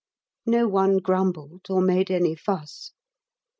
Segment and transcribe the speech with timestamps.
[0.47, 2.91] No one grumbled or made any fuss.